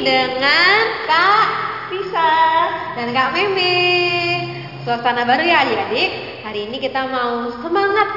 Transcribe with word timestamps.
dengan 0.00 0.80
Kak 1.04 1.46
Tisa 1.92 2.32
dan 2.96 3.08
Kak 3.12 3.36
Meme. 3.36 3.76
Suasana 4.84 5.28
baru 5.28 5.44
ya 5.44 5.68
adik-adik. 5.68 6.40
Hari 6.40 6.72
ini 6.72 6.76
kita 6.80 7.04
mau 7.04 7.52
semangat. 7.60 8.08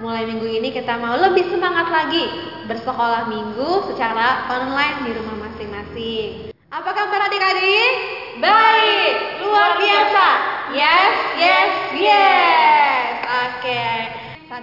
Mulai 0.00 0.24
minggu 0.30 0.46
ini 0.46 0.72
kita 0.72 0.96
mau 0.96 1.18
lebih 1.18 1.50
semangat 1.52 1.90
lagi 1.90 2.22
bersekolah 2.70 3.28
minggu 3.28 3.92
secara 3.92 4.46
online 4.46 5.04
di 5.04 5.10
rumah 5.12 5.36
masing-masing. 5.48 6.54
Apa 6.72 6.90
kabar 6.96 7.28
adik-adik? 7.28 7.92
Baik, 8.38 9.42
luar 9.42 9.76
biasa. 9.76 10.26
Yes, 10.72 11.14
yes, 11.36 11.72
yes. 11.98 12.77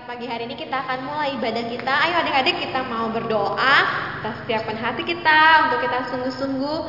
Pagi 0.03 0.27
hari 0.27 0.43
ini 0.43 0.59
kita 0.59 0.75
akan 0.83 1.07
mulai 1.07 1.39
ibadah 1.39 1.71
kita. 1.71 1.87
Ayo 1.87 2.19
adik-adik 2.19 2.67
kita 2.67 2.83
mau 2.83 3.07
berdoa. 3.15 3.75
Kita 4.19 4.43
siapkan 4.43 4.75
hati 4.75 5.07
kita 5.07 5.71
untuk 5.71 5.87
kita 5.87 6.11
sungguh-sungguh 6.11 6.79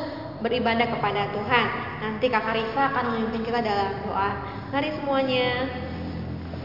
beribadah 0.43 0.91
kepada 0.91 1.31
Tuhan. 1.31 1.65
Nanti 2.03 2.27
Kakak 2.27 2.59
Risa 2.59 2.91
akan 2.91 3.15
memimpin 3.15 3.47
kita 3.47 3.63
dalam 3.63 3.95
doa. 4.03 4.35
Mari 4.75 4.91
semuanya. 4.99 5.71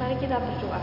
Mari 0.02 0.18
kita 0.18 0.42
berdoa. 0.42 0.82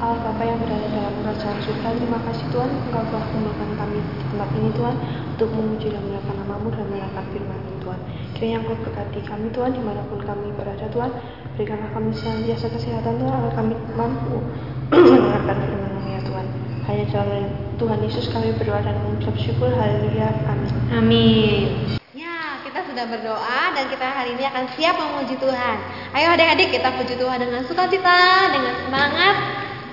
Allah 0.00 0.24
Bapa 0.24 0.40
yang 0.40 0.60
berada 0.60 0.88
dalam 0.92 1.14
kerajaan 1.24 1.56
surga, 1.64 1.88
terima 1.96 2.20
kasih 2.28 2.44
Tuhan 2.52 2.68
Engkau 2.68 3.00
telah 3.12 3.24
kumpulkan 3.32 3.70
kami 3.80 3.96
di 3.96 4.24
tempat 4.28 4.48
ini 4.56 4.68
Tuhan 4.76 4.96
untuk 5.36 5.48
memuji 5.56 5.88
dan 5.88 6.00
menyalakan 6.04 6.36
namamu 6.44 6.68
dan 6.72 6.84
menyalakan 6.92 7.24
firman 7.32 7.60
Tuhan. 7.80 8.00
Kiranya 8.36 8.58
Engkau 8.60 8.76
berkati 8.88 9.20
kami 9.24 9.46
Tuhan 9.52 9.70
di 9.72 9.80
mana 9.80 10.00
pun 10.08 10.20
kami 10.20 10.48
berada 10.56 10.84
Tuhan. 10.92 11.12
Berikanlah 11.56 11.88
kami 11.96 12.12
senantiasa 12.12 12.68
kesehatan 12.68 13.16
Tuhan 13.16 13.32
agar 13.32 13.52
kami 13.56 13.74
mampu 13.96 14.44
mendengarkan 14.92 15.56
firman 15.56 16.04
ya 16.04 16.20
Tuhan. 16.20 16.46
Hanya 16.84 17.04
jalan 17.08 17.44
Tuhan 17.80 17.98
Yesus 18.04 18.28
kami 18.28 18.52
berdoa 18.60 18.84
dan 18.84 19.00
mengucap 19.00 19.32
syukur. 19.40 19.72
Haleluya. 19.72 20.36
Amin. 20.52 20.68
Amin. 20.92 21.66
Ya, 22.12 22.60
kita 22.60 22.84
sudah 22.84 23.08
berdoa 23.08 23.72
dan 23.72 23.88
kita 23.88 24.04
hari 24.04 24.36
ini 24.36 24.44
akan 24.44 24.68
siap 24.76 25.00
memuji 25.00 25.40
Tuhan. 25.40 25.76
Ayo 26.12 26.36
adik-adik 26.36 26.76
kita 26.76 26.92
puji 26.92 27.16
Tuhan 27.16 27.38
dengan 27.40 27.64
sukacita, 27.64 28.52
dengan 28.52 28.74
semangat, 28.84 29.36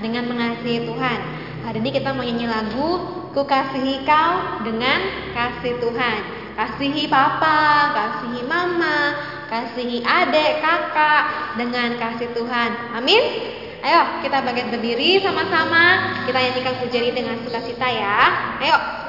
dengan 0.03 0.23
mengasihi 0.27 0.83
Tuhan. 0.83 1.19
Hari 1.63 1.79
ini 1.79 1.89
kita 1.95 2.11
mau 2.11 2.27
nyanyi 2.27 2.43
lagu 2.43 3.23
Ku 3.33 3.49
kasihi 3.49 4.05
kau 4.05 4.61
dengan 4.61 4.99
kasih 5.33 5.81
Tuhan. 5.81 6.17
Kasihi 6.53 7.09
papa, 7.09 7.89
kasihi 7.97 8.45
mama, 8.45 9.17
kasihi 9.53 10.01
adik, 10.01 10.65
kakak 10.65 11.23
dengan 11.61 11.93
kasih 12.01 12.33
Tuhan. 12.33 12.97
Amin. 12.97 13.21
Ayo 13.85 14.25
kita 14.25 14.41
bagian 14.41 14.73
berdiri 14.73 15.21
sama-sama. 15.21 16.17
Kita 16.25 16.39
nyanyikan 16.41 16.81
pujian 16.81 17.13
dengan 17.13 17.37
sukacita 17.45 17.85
ya. 17.85 18.17
Ayo. 18.65 19.02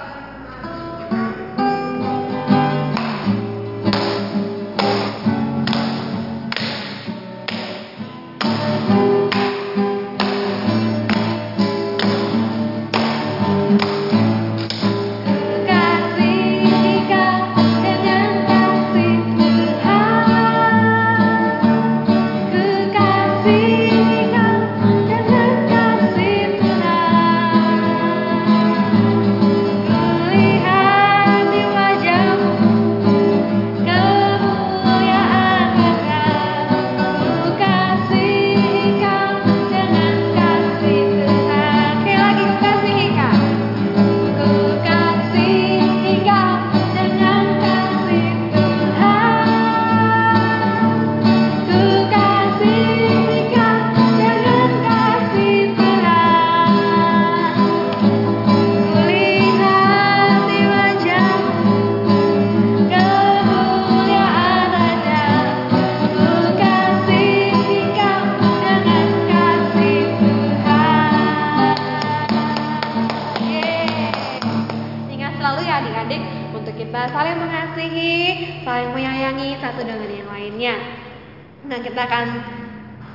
Nah, 81.74 81.82
kita 81.82 82.06
akan 82.06 82.26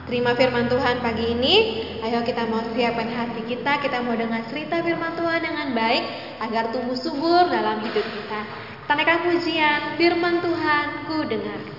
terima 0.04 0.36
firman 0.36 0.68
Tuhan 0.68 1.00
pagi 1.00 1.32
ini. 1.32 1.56
Ayo 2.04 2.28
kita 2.28 2.44
mau 2.44 2.60
siapkan 2.76 3.08
hati 3.08 3.48
kita, 3.48 3.80
kita 3.80 4.04
mau 4.04 4.20
dengar 4.20 4.44
cerita 4.52 4.84
firman 4.84 5.16
Tuhan 5.16 5.40
dengan 5.40 5.72
baik 5.72 6.04
agar 6.44 6.68
tumbuh 6.76 7.00
subur 7.00 7.48
dalam 7.48 7.80
hidup 7.88 8.04
kita. 8.04 8.42
Kita 8.84 9.16
pujian 9.24 9.96
firman 9.96 10.44
Tuhan 10.44 11.08
ku 11.08 11.24
dengar. 11.24 11.79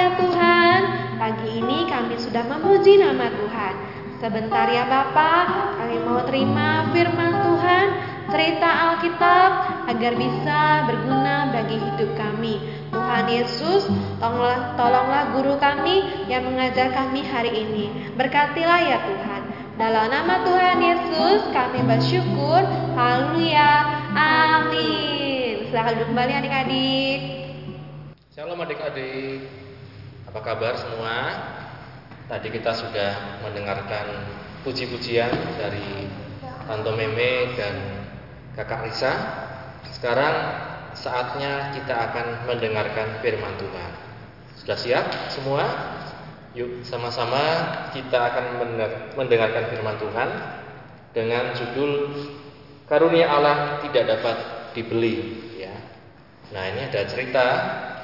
Ya 0.00 0.08
Tuhan. 0.16 0.80
Pagi 1.20 1.48
ini 1.60 1.84
kami 1.84 2.16
sudah 2.16 2.44
memuji 2.48 2.96
nama 2.96 3.28
Tuhan. 3.28 3.74
Sebentar 4.20 4.68
ya 4.68 4.84
Bapak, 4.84 5.76
kami 5.80 5.96
mau 6.04 6.20
terima 6.28 6.92
firman 6.92 7.40
Tuhan, 7.40 7.86
cerita 8.28 8.68
Alkitab 8.68 9.50
agar 9.88 10.12
bisa 10.12 10.60
berguna 10.84 11.48
bagi 11.52 11.80
hidup 11.80 12.10
kami. 12.20 12.60
Tuhan 12.92 13.24
Yesus, 13.32 13.88
tolonglah, 14.20 14.76
tolonglah 14.76 15.24
guru 15.32 15.56
kami 15.56 16.28
yang 16.28 16.44
mengajar 16.44 16.92
kami 16.92 17.24
hari 17.24 17.64
ini. 17.64 18.12
Berkatilah 18.16 18.80
ya 18.84 18.98
Tuhan. 19.04 19.42
Dalam 19.80 20.12
nama 20.12 20.44
Tuhan 20.44 20.78
Yesus 20.84 21.40
kami 21.56 21.80
bersyukur. 21.88 22.60
Haleluya. 22.92 23.72
Amin. 24.12 25.64
Duduk 25.72 26.12
kembali 26.12 26.32
adik-adik. 26.44 27.20
Shalom 28.36 28.60
adik-adik. 28.60 29.59
Apa 30.30 30.54
kabar 30.54 30.78
semua? 30.78 31.14
Tadi 32.30 32.54
kita 32.54 32.70
sudah 32.70 33.42
mendengarkan 33.42 34.30
puji-pujian 34.62 35.34
dari 35.58 36.06
Tante 36.70 36.92
Meme 36.94 37.58
dan 37.58 37.74
Kakak 38.54 38.86
Risa. 38.86 39.10
Sekarang 39.90 40.34
saatnya 40.94 41.74
kita 41.74 41.90
akan 41.90 42.46
mendengarkan 42.46 43.18
firman 43.18 43.58
Tuhan. 43.58 43.90
Sudah 44.62 44.78
siap 44.78 45.06
semua? 45.34 45.66
Yuk 46.54 46.86
sama-sama 46.86 47.42
kita 47.90 48.30
akan 48.30 48.62
mendengarkan 49.18 49.66
firman 49.66 49.98
Tuhan 49.98 50.28
dengan 51.10 51.58
judul 51.58 51.90
Karunia 52.86 53.26
Allah 53.26 53.82
tidak 53.82 54.14
dapat 54.14 54.36
dibeli 54.78 55.42
ya. 55.58 55.74
Nah, 56.54 56.70
ini 56.70 56.86
ada 56.86 57.06
cerita 57.06 57.46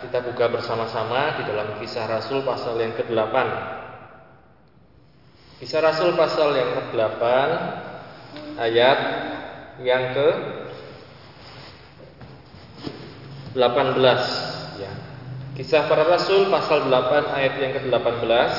kita 0.04 0.20
buka 0.20 0.52
bersama-sama 0.52 1.40
di 1.40 1.42
dalam 1.48 1.80
Kisah 1.80 2.04
Rasul 2.04 2.44
pasal 2.44 2.76
yang 2.76 2.92
ke-8. 2.92 3.36
Kisah 5.56 5.80
Rasul 5.80 6.12
pasal 6.12 6.52
yang 6.52 6.70
ke-8 6.76 7.22
ayat 8.60 9.00
yang 9.80 10.12
ke 10.12 10.28
18 13.56 14.80
ya. 14.80 14.92
Kisah 15.56 15.88
para 15.88 16.04
Rasul 16.04 16.52
pasal 16.52 16.92
8 16.92 17.32
ayat 17.32 17.54
yang 17.56 17.72
ke-18 17.80 18.52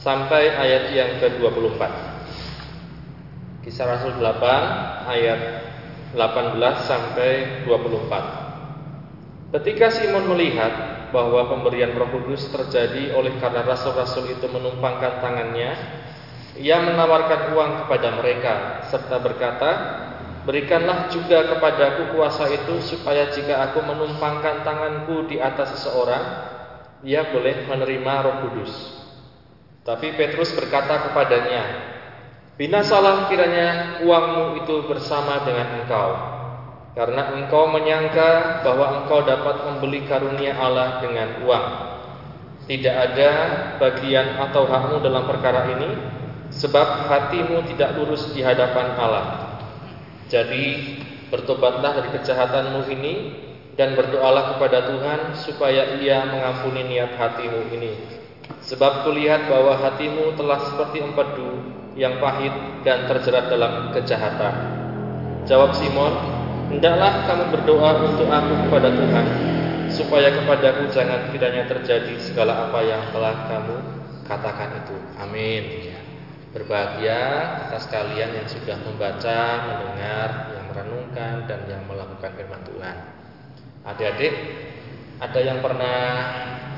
sampai 0.00 0.56
ayat 0.56 0.84
yang 0.96 1.20
ke-24. 1.20 1.82
Kisah 3.68 3.84
Rasul 3.84 4.16
8 4.16 5.10
ayat 5.10 5.40
18 6.16 6.88
sampai 6.88 7.30
24. 7.68 8.45
Ketika 9.46 9.94
Simon 9.94 10.26
melihat 10.26 11.06
bahwa 11.14 11.46
pemberian 11.46 11.94
Roh 11.94 12.10
Kudus 12.10 12.50
terjadi 12.50 13.14
oleh 13.14 13.38
karena 13.38 13.62
rasul-rasul 13.62 14.26
itu 14.34 14.46
menumpangkan 14.50 15.22
tangannya, 15.22 15.70
ia 16.58 16.82
menawarkan 16.82 17.54
uang 17.54 17.72
kepada 17.86 18.08
mereka 18.18 18.54
serta 18.90 19.16
berkata, 19.22 19.70
Berikanlah 20.46 21.10
juga 21.10 21.42
kepadaku 21.42 22.14
kuasa 22.14 22.46
itu 22.46 22.78
supaya 22.78 23.34
jika 23.34 23.66
aku 23.66 23.82
menumpangkan 23.82 24.62
tanganku 24.62 25.26
di 25.26 25.42
atas 25.42 25.74
seseorang, 25.74 26.22
ia 27.02 27.34
boleh 27.34 27.66
menerima 27.66 28.12
Roh 28.22 28.36
Kudus. 28.46 28.72
Tapi 29.82 30.14
Petrus 30.14 30.54
berkata 30.54 31.10
kepadanya, 31.10 31.94
Binasalah 32.56 33.26
kiranya 33.26 34.00
uangmu 34.06 34.62
itu 34.62 34.86
bersama 34.86 35.42
dengan 35.42 35.82
engkau, 35.82 36.35
karena 36.96 37.28
engkau 37.36 37.68
menyangka 37.68 38.64
bahwa 38.64 39.04
engkau 39.04 39.20
dapat 39.20 39.68
membeli 39.68 40.08
karunia 40.08 40.56
Allah 40.56 41.04
dengan 41.04 41.44
uang. 41.44 41.66
Tidak 42.66 42.96
ada 42.96 43.30
bagian 43.76 44.40
atau 44.40 44.64
hakmu 44.64 45.04
dalam 45.04 45.28
perkara 45.28 45.76
ini, 45.76 45.92
sebab 46.50 47.06
hatimu 47.06 47.68
tidak 47.68 48.00
lurus 48.00 48.32
di 48.32 48.40
hadapan 48.40 48.96
Allah. 48.96 49.60
Jadi 50.32 50.96
bertobatlah 51.28 52.00
dari 52.00 52.10
kejahatanmu 52.16 52.80
ini 52.90 53.14
dan 53.76 53.92
berdoalah 53.92 54.56
kepada 54.56 54.88
Tuhan 54.88 55.20
supaya 55.36 56.00
Ia 56.00 56.26
mengampuni 56.32 56.96
niat 56.96 57.14
hatimu 57.14 57.76
ini. 57.76 57.92
Sebab 58.66 59.06
kulihat 59.06 59.46
bahwa 59.52 59.78
hatimu 59.78 60.34
telah 60.34 60.58
seperti 60.64 61.04
empedu 61.04 61.60
yang 61.94 62.18
pahit 62.18 62.50
dan 62.82 63.06
terjerat 63.06 63.52
dalam 63.52 63.94
kejahatan. 63.94 64.54
Jawab 65.46 65.70
Simon, 65.78 66.35
hendaklah 66.70 67.26
kamu 67.30 67.44
berdoa 67.54 67.90
untuk 68.10 68.28
aku 68.30 68.52
kepada 68.66 68.88
Tuhan, 68.90 69.26
supaya 69.90 70.28
kepadaku 70.34 70.90
jangan 70.90 71.30
kiranya 71.30 71.64
terjadi 71.70 72.14
segala 72.18 72.70
apa 72.70 72.80
yang 72.82 73.02
telah 73.14 73.34
kamu 73.46 73.76
katakan 74.26 74.82
itu. 74.82 74.96
Amin. 75.22 75.94
Berbahagia 76.50 77.20
kita 77.68 77.78
sekalian 77.84 78.30
yang 78.32 78.48
sudah 78.48 78.80
membaca, 78.80 79.40
mendengar, 79.68 80.28
yang 80.56 80.64
merenungkan 80.72 81.34
dan 81.44 81.60
yang 81.68 81.84
melakukan 81.84 82.32
firman 82.32 82.62
Tuhan. 82.64 82.96
Adik-adik, 83.84 84.34
ada 85.20 85.40
yang 85.44 85.60
pernah 85.60 86.00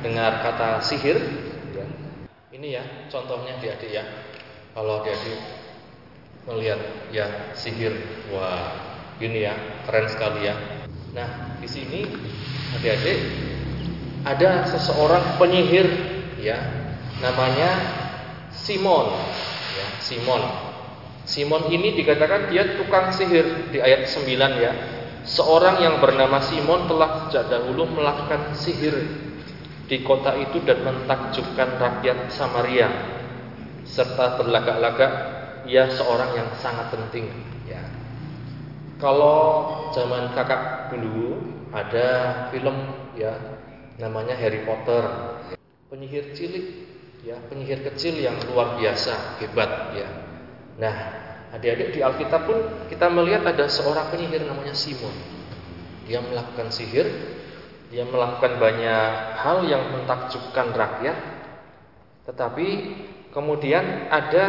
dengar 0.03 0.43
kata 0.43 0.83
sihir? 0.83 1.17
Ya. 1.79 1.87
Ini 2.53 2.69
ya 2.75 2.85
contohnya 3.07 3.55
adik-adik 3.63 3.91
ya. 3.91 4.05
Kalau 4.75 5.03
adik-adik 5.03 5.39
melihat 6.51 6.81
ya 7.15 7.55
sihir, 7.55 7.95
wah 8.35 8.98
ini 9.19 9.47
ya 9.47 9.55
keren 9.87 10.07
sekali 10.11 10.47
ya. 10.47 10.55
Nah 11.15 11.59
di 11.59 11.69
sini 11.71 12.07
adik-adik 12.79 13.19
ada 14.27 14.67
seseorang 14.67 15.39
penyihir 15.39 15.87
ya 16.39 16.59
namanya 17.19 17.71
Simon 18.55 19.15
Simon. 20.09 20.43
Simon 21.29 21.69
ini 21.69 21.93
dikatakan 21.93 22.49
dia 22.49 22.81
tukang 22.81 23.13
sihir 23.13 23.69
di 23.69 23.79
ayat 23.83 24.09
9 24.09 24.25
ya. 24.57 24.73
Seorang 25.29 25.85
yang 25.85 26.01
bernama 26.01 26.41
Simon 26.41 26.89
telah 26.89 27.29
sejak 27.29 27.53
dahulu 27.53 27.85
melakukan 28.01 28.57
sihir 28.57 28.97
di 29.85 30.01
kota 30.01 30.33
itu 30.41 30.65
dan 30.65 30.81
mentakjubkan 30.81 31.77
rakyat 31.77 32.33
Samaria 32.33 32.89
serta 33.85 34.41
berlagak-lagak 34.41 35.13
ia 35.69 35.93
seorang 35.93 36.33
yang 36.33 36.49
sangat 36.57 36.89
penting 36.89 37.29
ya. 37.69 37.78
Kalau 38.99 39.39
zaman 39.95 40.35
kakak 40.35 40.91
dulu 40.91 41.39
ada 41.71 42.07
film 42.51 42.77
ya 43.15 43.31
namanya 44.03 44.35
Harry 44.35 44.67
Potter. 44.67 45.07
Penyihir 45.87 46.35
cilik 46.35 46.67
ya 47.23 47.39
penyihir 47.47 47.87
kecil 47.87 48.19
yang 48.19 48.35
luar 48.51 48.75
biasa 48.75 49.39
hebat 49.39 49.95
ya. 49.95 50.09
Nah 50.83 50.97
adik-adik 51.55 51.95
di 51.95 52.01
Alkitab 52.03 52.43
pun 52.45 52.59
kita 52.91 53.07
melihat 53.07 53.47
ada 53.47 53.71
seorang 53.71 54.11
penyihir 54.11 54.43
namanya 54.43 54.75
Simon. 54.75 55.15
Dia 56.11 56.19
melakukan 56.19 56.75
sihir 56.75 57.07
dia 57.89 58.05
melakukan 58.05 58.61
banyak 58.61 59.13
hal 59.41 59.65
yang 59.65 59.95
mentakjubkan 59.97 60.77
rakyat. 60.77 61.17
Tetapi 62.29 62.67
kemudian 63.33 64.13
ada 64.13 64.45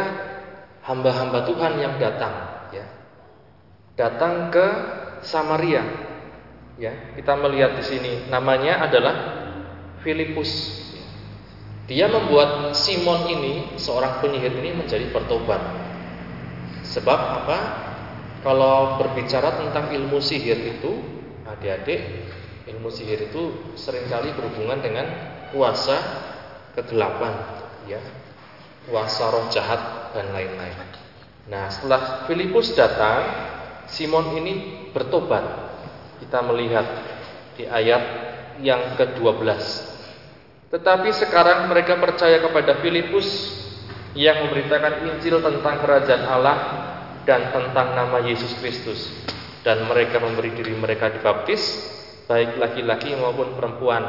hamba-hamba 0.84 1.48
Tuhan 1.48 1.80
yang 1.80 1.96
datang 1.96 2.68
ya 2.76 2.99
datang 4.00 4.48
ke 4.48 4.66
Samaria 5.20 5.84
ya 6.80 7.12
kita 7.12 7.36
melihat 7.36 7.76
di 7.76 7.84
sini 7.84 8.12
namanya 8.32 8.88
adalah 8.88 9.14
Filipus 10.00 10.80
dia 11.90 12.06
membuat 12.06 12.70
Simon 12.78 13.26
ini, 13.26 13.74
seorang 13.74 14.22
penyihir 14.22 14.54
ini 14.62 14.78
menjadi 14.78 15.10
bertobat. 15.10 15.58
Sebab 16.86 17.18
apa? 17.42 17.58
Kalau 18.46 19.02
berbicara 19.02 19.58
tentang 19.58 19.90
ilmu 19.90 20.22
sihir 20.22 20.78
itu, 20.78 21.02
adik-adik, 21.50 22.30
ilmu 22.70 22.94
sihir 22.94 23.26
itu 23.26 23.74
sering 23.74 24.06
kali 24.06 24.30
berhubungan 24.38 24.78
dengan 24.78 25.06
kuasa 25.50 25.98
kegelapan, 26.78 27.34
ya, 27.90 27.98
kuasa 28.86 29.26
roh 29.34 29.50
jahat 29.50 30.14
dan 30.14 30.30
lain-lain. 30.30 30.78
Nah, 31.50 31.74
setelah 31.74 32.30
Filipus 32.30 32.70
datang, 32.78 33.26
Simon 33.90 34.38
ini 34.38 34.86
bertobat. 34.94 35.70
Kita 36.22 36.40
melihat 36.46 36.86
di 37.58 37.66
ayat 37.66 38.02
yang 38.60 38.94
ke-12 38.96 39.90
tetapi 40.70 41.10
sekarang 41.10 41.66
mereka 41.66 41.98
percaya 41.98 42.38
kepada 42.38 42.78
Filipus 42.78 43.26
yang 44.14 44.46
memberitakan 44.46 45.02
Injil 45.10 45.42
tentang 45.42 45.82
kerajaan 45.82 46.24
Allah 46.30 46.58
dan 47.26 47.50
tentang 47.50 47.98
nama 47.98 48.22
Yesus 48.22 48.54
Kristus 48.62 49.10
dan 49.66 49.82
mereka 49.90 50.22
memberi 50.22 50.54
diri 50.54 50.72
mereka 50.78 51.10
dibaptis 51.10 51.58
baik 52.30 52.54
laki-laki 52.62 53.18
maupun 53.18 53.58
perempuan. 53.58 54.02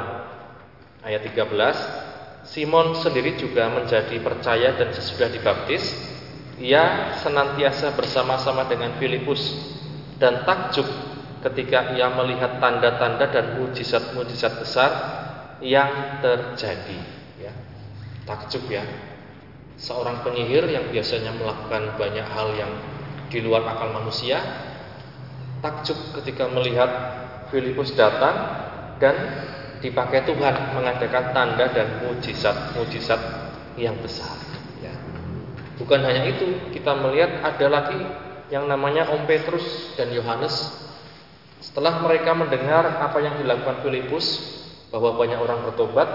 Ayat 1.02 1.26
13 1.34 2.46
Simon 2.46 2.94
sendiri 2.94 3.42
juga 3.42 3.66
menjadi 3.74 4.22
percaya 4.22 4.78
dan 4.78 4.94
sesudah 4.94 5.34
dibaptis 5.34 6.11
ia 6.62 7.18
senantiasa 7.26 7.98
bersama-sama 7.98 8.70
dengan 8.70 8.94
Filipus 9.02 9.42
dan 10.22 10.46
takjub 10.46 10.86
ketika 11.42 11.98
ia 11.98 12.14
melihat 12.14 12.62
tanda-tanda 12.62 13.26
dan 13.34 13.58
mujizat-mujizat 13.58 14.62
besar 14.62 14.92
yang 15.66 16.22
terjadi 16.22 17.02
ya. 17.42 17.54
Takjub 18.30 18.70
ya. 18.70 18.86
Seorang 19.82 20.22
penyihir 20.22 20.70
yang 20.70 20.94
biasanya 20.94 21.34
melakukan 21.34 21.98
banyak 21.98 22.28
hal 22.30 22.54
yang 22.54 22.70
di 23.34 23.42
luar 23.42 23.66
akal 23.66 23.90
manusia 23.90 24.38
takjub 25.66 25.98
ketika 26.22 26.46
melihat 26.50 26.90
Filipus 27.50 27.94
datang 27.98 28.36
dan 29.02 29.16
dipakai 29.82 30.26
Tuhan 30.30 30.78
mengadakan 30.78 31.34
tanda 31.34 31.66
dan 31.74 32.06
mujizat-mujizat 32.06 33.22
yang 33.82 33.98
besar. 33.98 34.51
Bukan 35.82 36.00
hanya 36.06 36.30
itu, 36.30 36.70
kita 36.70 36.94
melihat 36.94 37.42
ada 37.42 37.66
lagi 37.66 37.98
yang 38.54 38.70
namanya 38.70 39.10
Om 39.10 39.26
Petrus 39.26 39.98
dan 39.98 40.14
Yohanes. 40.14 40.54
Setelah 41.58 42.06
mereka 42.06 42.38
mendengar 42.38 42.86
apa 43.02 43.18
yang 43.18 43.42
dilakukan 43.42 43.82
Filipus, 43.82 44.26
bahwa 44.94 45.18
banyak 45.18 45.40
orang 45.42 45.66
bertobat, 45.66 46.10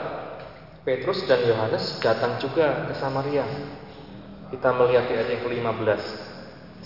Petrus 0.86 1.26
dan 1.26 1.42
Yohanes 1.42 1.98
datang 1.98 2.38
juga 2.38 2.86
ke 2.86 2.94
Samaria. 2.94 3.42
Kita 4.54 4.70
melihat 4.78 5.10
di 5.10 5.18
ayat 5.18 5.28
yang 5.34 5.42
ke-15. 5.42 6.02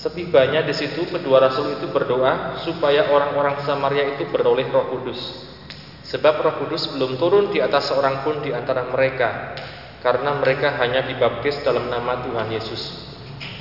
Setibanya 0.00 0.64
di 0.64 0.72
situ 0.72 1.04
kedua 1.04 1.44
rasul 1.44 1.76
itu 1.76 1.92
berdoa 1.92 2.56
supaya 2.64 3.12
orang-orang 3.12 3.60
Samaria 3.60 4.16
itu 4.16 4.24
beroleh 4.32 4.64
Roh 4.72 4.88
Kudus. 4.96 5.20
Sebab 6.08 6.40
Roh 6.40 6.54
Kudus 6.64 6.88
belum 6.96 7.20
turun 7.20 7.52
di 7.52 7.60
atas 7.60 7.92
seorang 7.92 8.24
pun 8.24 8.40
di 8.40 8.56
antara 8.56 8.88
mereka, 8.88 9.52
karena 10.00 10.40
mereka 10.40 10.80
hanya 10.80 11.04
dibaptis 11.04 11.60
dalam 11.60 11.92
nama 11.92 12.24
Tuhan 12.24 12.48
Yesus. 12.48 12.82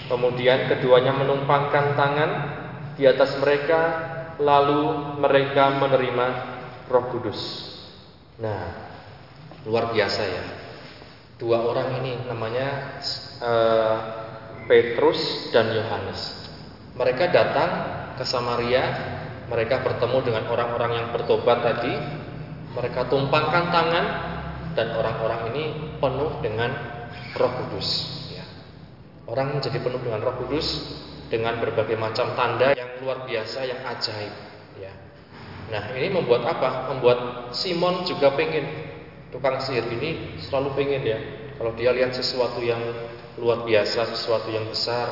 Kemudian 0.08 0.72
keduanya 0.72 1.14
menumpangkan 1.14 1.94
tangan 1.94 2.32
di 2.98 3.06
atas 3.06 3.38
mereka, 3.38 3.82
lalu 4.42 5.16
mereka 5.20 5.78
menerima 5.78 6.28
Roh 6.90 7.06
Kudus. 7.14 7.40
Nah, 8.42 8.74
luar 9.68 9.92
biasa 9.94 10.22
ya. 10.26 10.46
Dua 11.40 11.64
orang 11.64 12.04
ini 12.04 12.26
namanya 12.28 13.00
uh, 13.40 13.96
Petrus 14.66 15.52
dan 15.54 15.72
Yohanes. 15.72 16.50
Mereka 16.98 17.32
datang 17.32 17.72
ke 18.20 18.24
Samaria, 18.28 18.84
mereka 19.48 19.80
bertemu 19.86 20.20
dengan 20.26 20.44
orang-orang 20.52 20.92
yang 21.00 21.08
bertobat 21.16 21.64
tadi. 21.64 21.94
Mereka 22.70 23.08
tumpangkan 23.10 23.72
tangan 23.74 24.06
dan 24.78 24.94
orang-orang 24.94 25.54
ini 25.54 25.64
penuh 25.98 26.32
dengan 26.42 26.72
Roh 27.38 27.52
Kudus. 27.64 27.90
Ya. 28.34 28.46
Orang 29.30 29.58
menjadi 29.58 29.82
penuh 29.82 30.02
dengan 30.02 30.22
Roh 30.22 30.36
Kudus 30.46 30.68
dengan 31.30 31.62
berbagai 31.62 31.98
macam 31.98 32.34
tanda 32.34 32.74
yang 32.74 33.02
luar 33.02 33.26
biasa, 33.26 33.66
yang 33.66 33.82
ajaib. 33.86 34.34
Ya. 34.82 34.94
Nah 35.70 35.94
ini 35.94 36.10
membuat 36.10 36.46
apa? 36.50 36.90
Membuat 36.94 37.52
Simon 37.54 38.06
juga 38.06 38.34
pengen 38.34 38.66
tukang 39.30 39.62
sihir 39.62 39.86
ini 39.90 40.42
selalu 40.42 40.74
pengen 40.74 41.02
ya. 41.06 41.20
Kalau 41.60 41.76
dia 41.76 41.92
lihat 41.94 42.16
sesuatu 42.16 42.64
yang 42.64 42.82
luar 43.38 43.68
biasa, 43.68 44.10
sesuatu 44.16 44.50
yang 44.50 44.66
besar, 44.68 45.08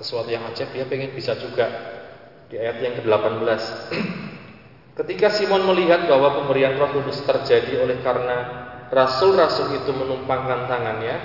sesuatu 0.00 0.28
yang 0.28 0.42
ajaib, 0.50 0.72
dia 0.74 0.84
pengen 0.88 1.14
bisa 1.14 1.38
juga. 1.38 1.68
Di 2.50 2.60
ayat 2.60 2.84
yang 2.84 2.94
ke-18. 3.00 3.60
Ketika 4.98 5.32
Simon 5.32 5.64
melihat 5.72 6.04
bahwa 6.04 6.44
pemberian 6.44 6.76
Roh 6.76 6.92
Kudus 6.92 7.24
terjadi 7.24 7.80
oleh 7.80 8.04
karena 8.04 8.68
rasul-rasul 8.92 9.80
itu 9.80 9.90
menumpangkan 9.96 10.68
tangannya, 10.68 11.16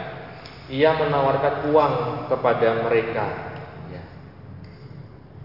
ia 0.72 0.96
menawarkan 0.96 1.68
uang 1.68 1.94
kepada 2.32 2.88
mereka. 2.88 3.26
Ya. 3.92 4.04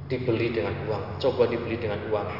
Dibeli 0.06 0.54
dengan 0.54 0.86
uang, 0.86 1.18
coba 1.18 1.50
dibeli 1.50 1.82
dengan 1.82 1.98
uang. 2.06 2.30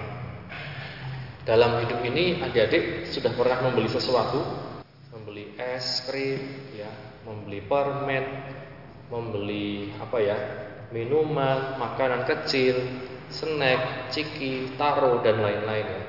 Dalam 1.43 1.83
hidup 1.83 1.99
ini 2.07 2.39
adik-adik 2.39 3.11
sudah 3.11 3.35
pernah 3.35 3.67
membeli 3.67 3.91
sesuatu, 3.91 4.39
membeli 5.11 5.59
es 5.59 6.07
krim, 6.07 6.39
ya, 6.79 6.87
membeli 7.27 7.59
permen, 7.67 8.25
membeli 9.11 9.91
apa 9.99 10.19
ya, 10.23 10.39
minuman, 10.95 11.83
makanan 11.83 12.31
kecil, 12.31 12.79
snack, 13.27 14.15
ciki, 14.15 14.79
taro 14.79 15.19
dan 15.27 15.43
lain-lain 15.43 15.87
ya. 15.91 16.03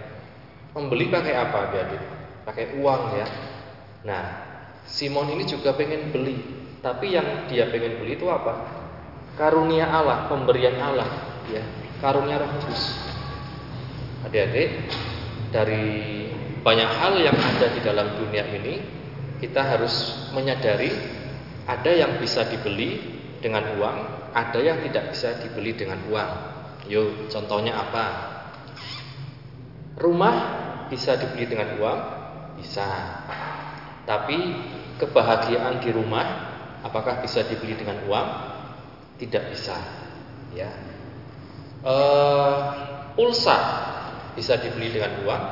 Membeli 0.77 1.09
pakai 1.09 1.33
apa 1.33 1.57
adik 1.69 2.03
Pakai 2.45 2.77
uang 2.77 3.03
ya. 3.17 3.27
Nah, 4.03 4.23
Simon 4.83 5.31
ini 5.31 5.47
juga 5.47 5.71
pengen 5.75 6.11
beli, 6.11 6.35
tapi 6.83 7.15
yang 7.15 7.47
dia 7.47 7.71
pengen 7.71 8.03
beli 8.03 8.19
itu 8.19 8.27
apa? 8.27 8.83
Karunia 9.39 9.87
Allah, 9.87 10.27
pemberian 10.27 10.75
Allah, 10.77 11.07
ya, 11.47 11.63
karunia 12.03 12.37
Roh 12.37 12.51
Kudus. 12.59 12.83
Adik-adik, 14.27 14.91
dari 15.49 15.85
banyak 16.61 16.89
hal 16.99 17.13
yang 17.19 17.35
ada 17.35 17.67
di 17.71 17.79
dalam 17.79 18.19
dunia 18.19 18.43
ini, 18.51 18.79
kita 19.39 19.63
harus 19.63 20.27
menyadari 20.35 20.91
ada 21.63 21.91
yang 21.91 22.19
bisa 22.19 22.47
dibeli 22.47 22.99
dengan 23.39 23.75
uang, 23.79 23.97
ada 24.35 24.59
yang 24.59 24.83
tidak 24.83 25.15
bisa 25.15 25.39
dibeli 25.39 25.75
dengan 25.75 25.99
uang. 26.11 26.31
Yuk, 26.91 27.31
contohnya 27.31 27.79
apa? 27.79 28.05
Rumah 29.95 30.35
bisa 30.91 31.15
dibeli 31.15 31.47
dengan 31.47 31.79
uang, 31.79 31.99
bisa. 32.59 32.87
Tapi 34.03 34.37
kebahagiaan 34.99 35.79
di 35.79 35.89
rumah 35.95 36.25
apakah 36.83 37.23
bisa 37.23 37.47
dibeli 37.47 37.79
dengan 37.79 38.03
uang? 38.07 38.27
Tidak 39.19 39.43
bisa. 39.51 39.77
Ya. 40.51 40.69
E, 41.79 41.95
pulsa 43.15 43.57
bisa 44.35 44.59
dibeli 44.59 44.91
dengan 44.91 45.23
uang? 45.23 45.43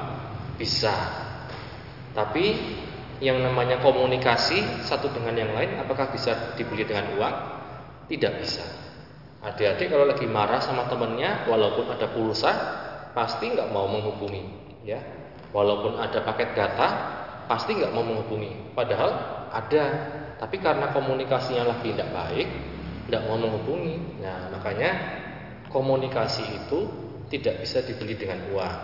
Bisa. 0.59 0.93
Tapi 2.11 2.45
yang 3.21 3.39
namanya 3.39 3.79
komunikasi 3.79 4.83
satu 4.83 5.13
dengan 5.13 5.37
yang 5.37 5.51
lain 5.53 5.77
apakah 5.79 6.11
bisa 6.11 6.57
dibeli 6.59 6.83
dengan 6.83 7.15
uang? 7.15 7.35
Tidak 8.11 8.33
bisa. 8.43 8.65
Adik-adik 9.41 9.89
kalau 9.89 10.05
lagi 10.05 10.27
marah 10.29 10.61
sama 10.61 10.85
temennya 10.85 11.49
walaupun 11.49 11.89
ada 11.89 12.11
pulsa 12.13 12.51
pasti 13.15 13.49
nggak 13.49 13.73
mau 13.73 13.89
menghubungi, 13.89 14.43
ya. 14.85 14.99
Walaupun 15.51 15.97
ada 15.97 16.21
paket 16.23 16.53
data 16.53 16.87
pasti 17.51 17.75
nggak 17.75 17.91
mau 17.91 18.07
menghubungi. 18.07 18.71
Padahal 18.71 19.11
ada, 19.51 19.83
tapi 20.39 20.63
karena 20.63 20.95
komunikasinya 20.95 21.67
lagi 21.67 21.91
tidak 21.91 22.15
baik, 22.15 22.47
tidak 23.11 23.27
mau 23.27 23.35
menghubungi. 23.35 24.23
Nah 24.23 24.47
makanya 24.55 24.91
komunikasi 25.67 26.47
itu 26.47 26.87
tidak 27.27 27.59
bisa 27.59 27.83
dibeli 27.83 28.15
dengan 28.15 28.39
uang. 28.55 28.75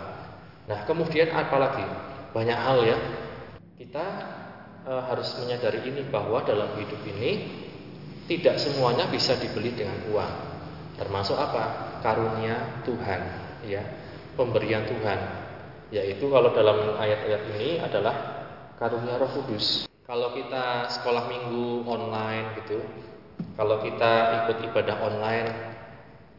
Nah 0.68 0.84
kemudian 0.84 1.32
apalagi 1.32 1.80
banyak 2.36 2.58
hal 2.60 2.84
ya 2.84 2.98
kita 3.80 4.04
e, 4.84 4.92
harus 4.92 5.32
menyadari 5.40 5.80
ini 5.88 6.04
bahwa 6.12 6.44
dalam 6.44 6.76
hidup 6.76 7.00
ini 7.08 7.64
tidak 8.28 8.60
semuanya 8.60 9.08
bisa 9.08 9.32
dibeli 9.40 9.72
dengan 9.72 9.96
uang. 10.12 10.32
Termasuk 11.00 11.40
apa? 11.40 11.96
Karunia 12.04 12.84
Tuhan, 12.84 13.20
ya, 13.64 13.80
pemberian 14.36 14.84
Tuhan. 14.84 15.20
Yaitu 15.88 16.28
kalau 16.28 16.52
dalam 16.52 17.00
ayat-ayat 17.00 17.48
ini 17.56 17.80
adalah 17.80 18.37
karunia 18.78 19.18
Roh 19.18 19.30
Kudus. 19.34 19.90
Kalau 20.08 20.32
kita 20.32 20.88
sekolah 20.88 21.28
minggu 21.28 21.84
online 21.84 22.56
gitu, 22.64 22.80
kalau 23.58 23.82
kita 23.84 24.46
ikut 24.46 24.64
ibadah 24.72 24.96
online, 25.04 25.48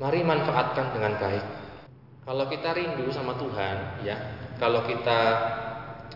mari 0.01 0.25
manfaatkan 0.25 0.95
dengan 0.95 1.19
baik. 1.21 1.45
Kalau 2.25 2.49
kita 2.49 2.73
rindu 2.73 3.11
sama 3.13 3.37
Tuhan, 3.37 3.77
ya, 4.01 4.17
kalau 4.57 4.81
kita 4.89 5.19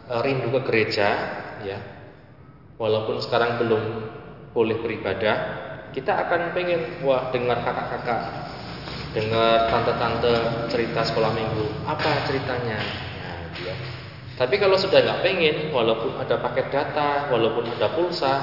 Eh, 0.03 0.19
rindu 0.19 0.51
ke 0.51 0.61
gereja 0.67 1.15
ya 1.63 1.79
walaupun 2.75 3.23
sekarang 3.23 3.55
belum 3.55 4.03
boleh 4.51 4.75
beribadah 4.83 5.35
kita 5.95 6.27
akan 6.27 6.51
pengen 6.51 6.99
wah 7.07 7.31
dengar 7.31 7.63
kakak-kakak 7.63 8.51
dengar 9.15 9.71
tante-tante 9.71 10.67
cerita 10.67 11.07
sekolah 11.07 11.31
minggu 11.31 11.87
apa 11.87 12.27
ceritanya. 12.27 12.83
Tapi 14.43 14.59
kalau 14.59 14.75
sudah 14.75 14.99
nggak 14.99 15.23
pengen 15.23 15.71
walaupun 15.71 16.19
ada 16.19 16.35
paket 16.43 16.67
data 16.67 17.31
walaupun 17.31 17.63
ada 17.71 17.87
pulsa 17.95 18.33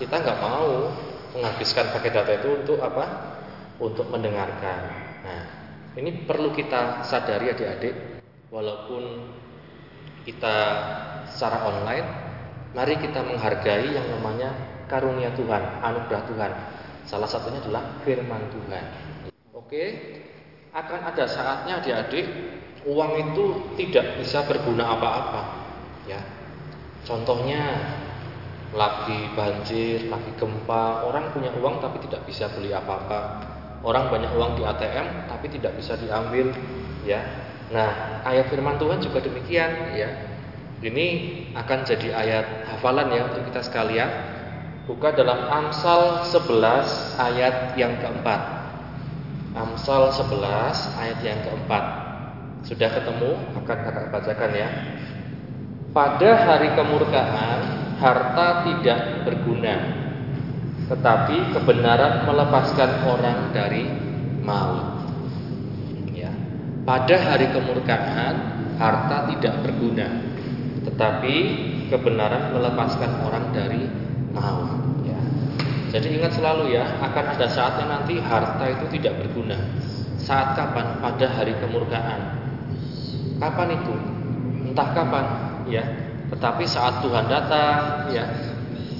kita 0.00 0.16
nggak 0.16 0.40
mau 0.40 0.88
menghabiskan 1.36 1.92
paket 1.92 2.16
data 2.16 2.32
itu 2.40 2.48
untuk 2.64 2.80
apa 2.80 3.04
untuk 3.76 4.08
mendengarkan 4.08 4.80
nah 5.20 5.42
ini 6.00 6.24
perlu 6.24 6.56
kita 6.56 7.04
sadari 7.04 7.52
adik-adik 7.52 7.92
walaupun 8.48 9.28
kita 10.22 10.56
secara 11.26 11.66
online, 11.66 12.06
mari 12.76 12.94
kita 13.00 13.26
menghargai 13.26 13.90
yang 13.90 14.06
namanya 14.18 14.54
karunia 14.86 15.34
Tuhan, 15.34 15.62
anugerah 15.82 16.22
Tuhan. 16.30 16.52
Salah 17.02 17.26
satunya 17.26 17.58
adalah 17.58 17.98
firman 18.06 18.46
Tuhan. 18.54 18.84
Oke, 19.50 19.84
akan 20.70 21.00
ada 21.10 21.24
saatnya 21.26 21.82
adik-adik 21.82 22.26
uang 22.86 23.12
itu 23.18 23.44
tidak 23.78 24.18
bisa 24.18 24.42
berguna 24.46 24.98
apa-apa. 24.98 25.42
Ya, 26.06 26.18
contohnya 27.06 27.62
lagi 28.72 29.28
banjir, 29.36 30.08
lagi 30.08 30.32
gempa, 30.40 31.04
orang 31.04 31.30
punya 31.30 31.52
uang 31.60 31.78
tapi 31.78 32.02
tidak 32.08 32.24
bisa 32.26 32.48
beli 32.50 32.72
apa-apa. 32.72 33.52
Orang 33.82 34.08
banyak 34.10 34.30
uang 34.38 34.58
di 34.58 34.62
ATM 34.62 35.26
tapi 35.26 35.46
tidak 35.50 35.74
bisa 35.78 35.98
diambil, 35.98 36.54
ya. 37.06 37.20
Nah, 37.72 38.22
ayat 38.26 38.48
firman 38.52 38.78
Tuhan 38.78 39.00
juga 39.02 39.22
demikian 39.22 39.96
ya. 39.96 40.10
Ini 40.82 41.06
akan 41.54 41.78
jadi 41.86 42.10
ayat 42.10 42.66
hafalan 42.74 43.14
ya 43.14 43.30
untuk 43.30 43.46
kita 43.50 43.62
sekalian. 43.62 44.10
Buka 44.82 45.14
dalam 45.14 45.46
Amsal 45.46 46.26
11 46.26 47.22
ayat 47.22 47.78
yang 47.78 48.02
keempat. 48.02 48.40
Amsal 49.54 50.10
11 50.10 50.98
ayat 50.98 51.18
yang 51.22 51.38
keempat. 51.46 52.01
Sudah 52.62 52.90
ketemu? 52.94 53.34
Akan 53.58 53.78
kakak 53.82 54.06
bacakan 54.14 54.52
ya. 54.54 54.68
pada 55.92 56.30
hari 56.48 56.72
kemurkaan 56.72 57.60
harta 58.00 58.64
tidak 58.64 59.28
berguna, 59.28 59.76
tetapi 60.88 61.52
kebenaran 61.52 62.24
melepaskan 62.24 62.90
orang 63.06 63.52
dari 63.52 63.86
maut. 64.40 65.04
Ya. 66.16 66.32
Pada 66.82 67.16
hari 67.20 67.52
kemurkaan 67.52 68.34
harta 68.80 69.30
tidak 69.30 69.54
berguna, 69.62 70.08
tetapi 70.88 71.34
kebenaran 71.92 72.56
melepaskan 72.56 73.22
orang 73.28 73.52
dari 73.52 73.84
maut. 74.32 74.80
Ya. 75.04 75.20
Jadi 75.92 76.18
ingat 76.18 76.34
selalu 76.34 76.72
ya, 76.72 76.88
akan 77.04 77.36
ada 77.36 77.46
saatnya 77.46 77.86
nanti 78.00 78.16
harta 78.16 78.64
itu 78.64 78.98
tidak 78.98 79.20
berguna. 79.22 79.60
Saat 80.18 80.54
kapan? 80.58 80.98
Pada 81.02 81.26
hari 81.30 81.54
kemurkaan. 81.58 82.41
Kapan 83.42 83.74
itu? 83.74 83.94
Entah 84.70 84.88
kapan, 84.94 85.26
ya. 85.66 85.82
Tetapi 86.30 86.62
saat 86.62 87.02
Tuhan 87.02 87.26
datang, 87.26 88.06
ya, 88.14 88.22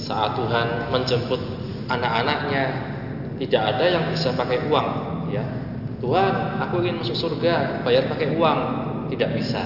saat 0.02 0.34
Tuhan 0.34 0.90
menjemput 0.90 1.38
anak-anaknya, 1.86 2.64
tidak 3.38 3.62
ada 3.62 3.84
yang 3.86 4.04
bisa 4.10 4.34
pakai 4.34 4.66
uang, 4.66 4.88
ya. 5.30 5.46
Tuhan, 6.02 6.58
aku 6.58 6.82
ingin 6.82 7.06
masuk 7.06 7.14
surga, 7.14 7.86
bayar 7.86 8.10
pakai 8.10 8.34
uang, 8.34 8.58
tidak 9.14 9.30
bisa, 9.38 9.62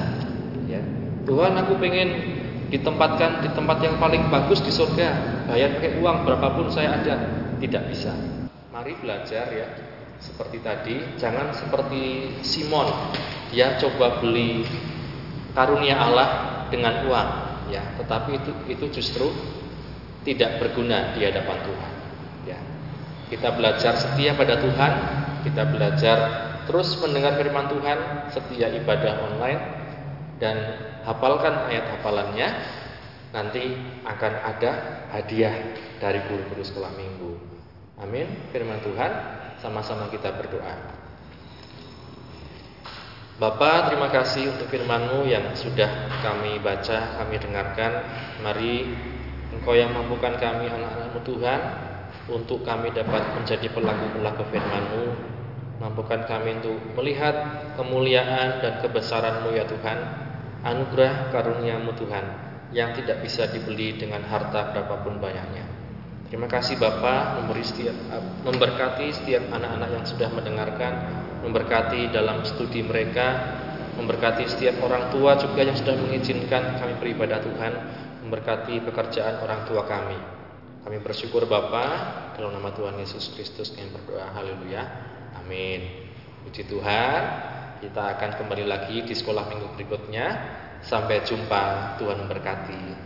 ya. 0.68 0.84
Tuhan, 1.24 1.56
aku 1.56 1.80
pengen 1.80 2.36
ditempatkan 2.68 3.48
di 3.48 3.48
tempat 3.56 3.80
yang 3.80 3.96
paling 3.96 4.28
bagus 4.28 4.60
di 4.60 4.68
surga, 4.68 5.08
bayar 5.48 5.80
pakai 5.80 6.04
uang 6.04 6.28
berapapun 6.28 6.68
saya 6.68 7.00
ada, 7.00 7.16
tidak 7.64 7.88
bisa. 7.88 8.12
Mari 8.68 8.92
belajar 9.00 9.48
ya, 9.48 9.68
seperti 10.20 10.60
tadi, 10.60 10.96
jangan 11.16 11.56
seperti 11.56 12.36
Simon, 12.44 12.92
dia 13.56 13.80
coba 13.80 14.20
beli 14.20 14.68
karunia 15.56 15.96
Allah 15.96 16.28
dengan 16.68 17.08
uang, 17.08 17.30
ya 17.72 17.80
tetapi 17.96 18.36
itu 18.36 18.52
itu 18.68 19.00
justru 19.00 19.32
tidak 20.28 20.60
berguna 20.60 21.16
di 21.16 21.24
hadapan 21.24 21.64
Tuhan. 21.64 21.92
Ya 22.44 22.60
kita 23.32 23.56
belajar 23.56 23.96
setia 23.96 24.36
pada 24.36 24.60
Tuhan 24.60 24.92
kita 25.48 25.72
belajar 25.72 26.18
terus 26.68 27.00
mendengar 27.00 27.40
firman 27.40 27.72
Tuhan 27.72 28.28
setia 28.28 28.76
ibadah 28.76 29.24
online 29.24 29.60
dan 30.36 30.56
hafalkan 31.08 31.72
ayat 31.72 31.96
hafalannya. 31.96 32.48
Nanti 33.32 33.72
akan 34.04 34.32
ada 34.48 34.70
hadiah 35.16 35.52
dari 35.96 36.20
guru-guru 36.28 36.60
sekolah 36.60 36.92
minggu. 36.92 37.36
Amin. 38.00 38.52
Firman 38.52 38.84
Tuhan 38.84 39.12
sama-sama 39.60 40.08
kita 40.12 40.36
berdoa 40.36 41.05
Bapak, 43.36 43.92
terima 43.92 44.08
kasih 44.08 44.48
untuk 44.48 44.72
firman-Mu 44.72 45.28
yang 45.28 45.52
sudah 45.52 46.08
kami 46.24 46.56
baca, 46.56 47.20
kami 47.20 47.36
dengarkan. 47.36 48.00
Mari 48.40 48.88
Engkau 49.52 49.76
yang 49.76 49.92
mampukan 49.92 50.40
kami 50.40 50.72
anak-anak-Mu 50.72 51.20
Tuhan 51.20 51.60
untuk 52.32 52.64
kami 52.64 52.96
dapat 52.96 53.36
menjadi 53.36 53.68
pelaku-pelaku 53.76 54.40
firman-Mu. 54.48 55.04
Mampukan 55.84 56.24
kami 56.24 56.64
untuk 56.64 56.80
melihat 56.96 57.36
kemuliaan 57.76 58.64
dan 58.64 58.80
kebesaran-Mu 58.80 59.52
ya 59.52 59.68
Tuhan. 59.68 59.98
Anugerah 60.64 61.28
karunia-Mu 61.28 61.92
Tuhan 61.92 62.24
yang 62.72 62.96
tidak 62.96 63.20
bisa 63.20 63.52
dibeli 63.52 64.00
dengan 64.00 64.24
harta 64.24 64.72
berapapun 64.72 65.20
banyaknya. 65.20 65.75
Terima 66.26 66.50
kasih 66.50 66.74
Bapak 66.82 67.38
memberi 67.38 67.62
setiap, 67.62 67.94
memberkati 68.42 69.06
setiap 69.14 69.46
anak-anak 69.54 69.90
yang 69.94 70.04
sudah 70.06 70.28
mendengarkan 70.34 70.94
memberkati 71.46 72.10
dalam 72.10 72.42
studi 72.42 72.82
mereka, 72.82 73.54
memberkati 73.94 74.50
setiap 74.50 74.82
orang 74.82 75.14
tua 75.14 75.38
juga 75.38 75.62
yang 75.62 75.78
sudah 75.78 75.94
mengizinkan 75.94 76.82
kami 76.82 76.98
beribadah 76.98 77.38
Tuhan, 77.38 77.72
memberkati 78.26 78.82
pekerjaan 78.82 79.38
orang 79.46 79.62
tua 79.70 79.86
kami. 79.86 80.18
Kami 80.82 80.98
bersyukur 81.02 81.46
Bapa 81.46 81.86
dalam 82.34 82.54
nama 82.54 82.70
Tuhan 82.74 82.98
Yesus 82.98 83.34
Kristus 83.34 83.74
yang 83.78 83.90
berdoa. 83.94 84.34
Haleluya. 84.34 84.82
Amin. 85.38 86.10
Puji 86.46 86.66
Tuhan. 86.66 87.20
Kita 87.82 88.14
akan 88.18 88.30
kembali 88.38 88.64
lagi 88.66 89.02
di 89.02 89.14
sekolah 89.14 89.50
minggu 89.50 89.74
berikutnya. 89.74 90.26
Sampai 90.86 91.26
jumpa. 91.26 91.98
Tuhan 91.98 92.22
memberkati. 92.22 93.05